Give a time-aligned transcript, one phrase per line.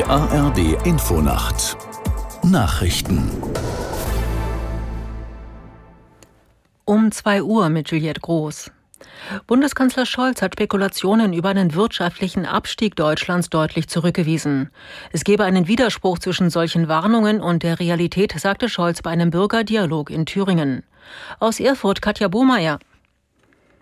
[0.00, 1.76] Die ARD Infonacht
[2.42, 3.30] Nachrichten
[6.86, 8.70] Um 2 Uhr mit Juliette Groß.
[9.46, 14.70] Bundeskanzler Scholz hat Spekulationen über einen wirtschaftlichen Abstieg Deutschlands deutlich zurückgewiesen.
[15.12, 20.08] Es gebe einen Widerspruch zwischen solchen Warnungen und der Realität, sagte Scholz bei einem Bürgerdialog
[20.08, 20.82] in Thüringen.
[21.40, 22.78] Aus Erfurt Katja Bohmeier.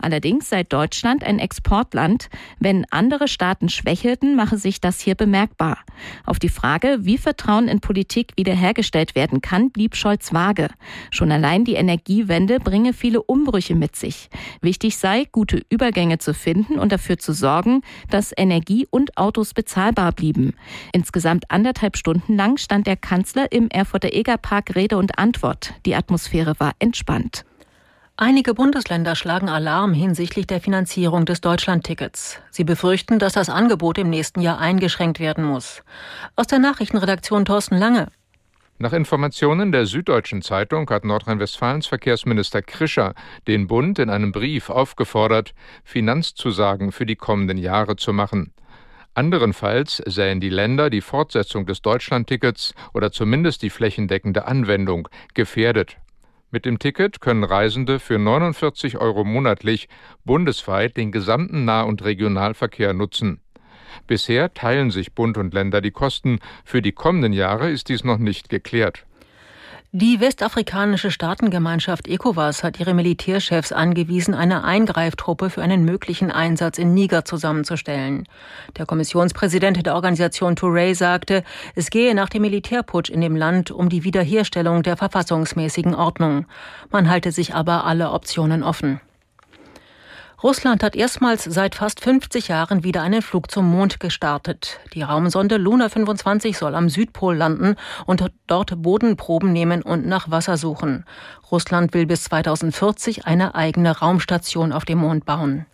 [0.00, 2.28] Allerdings sei Deutschland ein Exportland.
[2.58, 5.78] Wenn andere Staaten schwächelten, mache sich das hier bemerkbar.
[6.26, 10.68] Auf die Frage, wie Vertrauen in Politik wiederhergestellt werden kann, blieb Scholz vage.
[11.10, 14.28] Schon allein die Energiewende bringe viele Umbrüche mit sich.
[14.60, 20.12] Wichtig sei, gute Übergänge zu finden und dafür zu sorgen, dass Energie und Autos bezahlbar
[20.12, 20.54] blieben.
[20.92, 25.74] Insgesamt anderthalb Stunden lang stand der Kanzler im Erfurter Egerpark Rede und Antwort.
[25.86, 27.44] Die Atmosphäre war entspannt.
[28.16, 32.40] Einige Bundesländer schlagen Alarm hinsichtlich der Finanzierung des Deutschlandtickets.
[32.48, 35.82] Sie befürchten, dass das Angebot im nächsten Jahr eingeschränkt werden muss.
[36.36, 38.06] Aus der Nachrichtenredaktion Thorsten Lange.
[38.78, 43.14] Nach Informationen der Süddeutschen Zeitung hat Nordrhein-Westfalens Verkehrsminister Krischer
[43.48, 48.52] den Bund in einem Brief aufgefordert, Finanzzusagen für die kommenden Jahre zu machen.
[49.14, 55.96] Anderenfalls sähen die Länder die Fortsetzung des Deutschlandtickets oder zumindest die flächendeckende Anwendung gefährdet.
[56.54, 59.88] Mit dem Ticket können Reisende für 49 Euro monatlich
[60.24, 63.40] bundesweit den gesamten Nah- und Regionalverkehr nutzen.
[64.06, 66.38] Bisher teilen sich Bund und Länder die Kosten.
[66.64, 69.04] Für die kommenden Jahre ist dies noch nicht geklärt.
[69.96, 76.94] Die westafrikanische Staatengemeinschaft ECOWAS hat ihre Militärchefs angewiesen, eine Eingreiftruppe für einen möglichen Einsatz in
[76.94, 78.26] Niger zusammenzustellen.
[78.76, 81.44] Der Kommissionspräsident der Organisation Touré sagte,
[81.76, 86.46] es gehe nach dem Militärputsch in dem Land um die Wiederherstellung der verfassungsmäßigen Ordnung.
[86.90, 89.00] Man halte sich aber alle Optionen offen.
[90.42, 94.80] Russland hat erstmals seit fast 50 Jahren wieder einen Flug zum Mond gestartet.
[94.92, 100.56] Die Raumsonde Luna 25 soll am Südpol landen und dort Bodenproben nehmen und nach Wasser
[100.56, 101.04] suchen.
[101.50, 105.66] Russland will bis 2040 eine eigene Raumstation auf dem Mond bauen.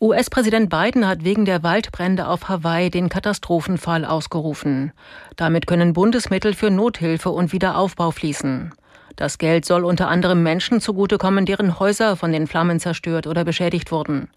[0.00, 4.92] US-Präsident Biden hat wegen der Waldbrände auf Hawaii den Katastrophenfall ausgerufen.
[5.36, 8.74] Damit können Bundesmittel für Nothilfe und Wiederaufbau fließen.
[9.16, 13.90] Das Geld soll unter anderem Menschen zugutekommen, deren Häuser von den Flammen zerstört oder beschädigt
[13.90, 14.28] wurden.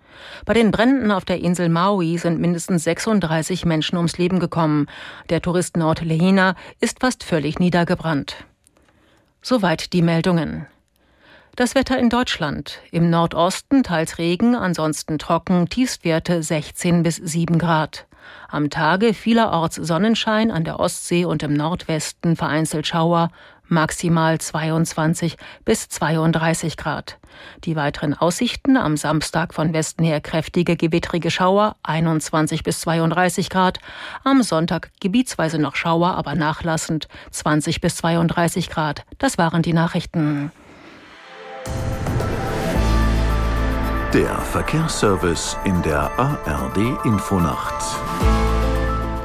[0.45, 4.87] Bei den Bränden auf der Insel Maui sind mindestens 36 Menschen ums Leben gekommen.
[5.29, 8.37] Der Touristenort Lehina ist fast völlig niedergebrannt.
[9.41, 10.65] Soweit die Meldungen.
[11.57, 12.79] Das Wetter in Deutschland.
[12.91, 18.07] Im Nordosten teils Regen, ansonsten trocken, Tiefstwerte 16 bis 7 Grad.
[18.47, 23.29] Am Tage vielerorts Sonnenschein, an der Ostsee und im Nordwesten vereinzelt Schauer,
[23.69, 27.17] maximal 22 bis 32 Grad.
[27.63, 33.79] Die weiteren Aussichten am Samstag von Westen her kräftige gewittrige Schauer 21 bis 32 Grad,
[34.23, 39.05] am Sonntag gebietsweise noch Schauer, aber nachlassend 20 bis 32 Grad.
[39.17, 40.51] Das waren die Nachrichten.
[44.13, 48.38] Der Verkehrsservice in der ARD Infonacht.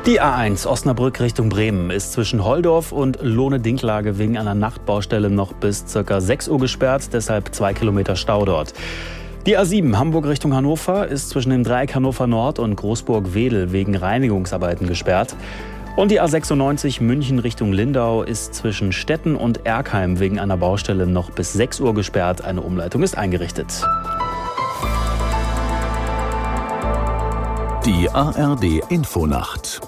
[0.06, 5.87] Die A1 Osnabrück Richtung Bremen ist zwischen Holdorf und Lohne-Dinklage wegen einer Nachtbaustelle noch bis
[5.91, 6.20] ca.
[6.20, 8.75] 6 Uhr gesperrt, deshalb zwei Kilometer Stau dort.
[9.47, 14.87] Die A7 Hamburg Richtung Hannover ist zwischen dem Dreieck Hannover Nord und Großburg-Wedel wegen Reinigungsarbeiten
[14.87, 15.34] gesperrt.
[15.97, 21.31] Und die A96 München Richtung Lindau ist zwischen Stetten und Erkheim wegen einer Baustelle noch
[21.31, 22.44] bis 6 Uhr gesperrt.
[22.44, 23.82] Eine Umleitung ist eingerichtet.
[27.86, 29.82] Die ARD Infonacht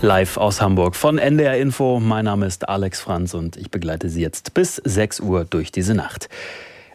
[0.00, 1.98] Live aus Hamburg von NDR Info.
[1.98, 5.94] Mein Name ist Alex Franz und ich begleite Sie jetzt bis 6 Uhr durch diese
[5.96, 6.28] Nacht.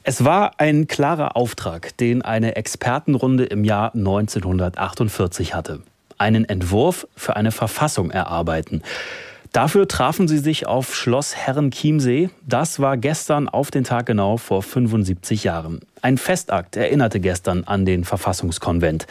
[0.04, 5.82] Es war ein klarer Auftrag, den eine Expertenrunde im Jahr 1948 hatte.
[6.18, 8.82] Einen Entwurf für eine Verfassung erarbeiten.
[9.54, 12.30] Dafür trafen sie sich auf Schloss Herrenchiemsee.
[12.46, 15.80] Das war gestern auf den Tag genau vor 75 Jahren.
[16.02, 19.08] Ein Festakt erinnerte gestern an den Verfassungskonvent.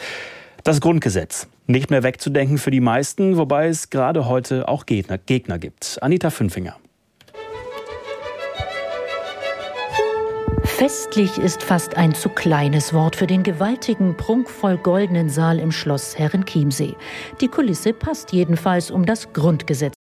[0.63, 1.47] Das Grundgesetz.
[1.65, 5.97] Nicht mehr wegzudenken für die meisten, wobei es gerade heute auch Gegner, Gegner gibt.
[6.01, 6.77] Anita Fünfinger.
[10.63, 16.19] Festlich ist fast ein zu kleines Wort für den gewaltigen, prunkvoll goldenen Saal im Schloss
[16.19, 16.95] Herrenchiemsee.
[17.41, 19.96] Die Kulisse passt jedenfalls, um das Grundgesetz